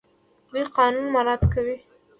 دوی 0.49 0.63
قانون 0.77 1.05
مراعات 1.13 1.41
کوي. 1.53 1.77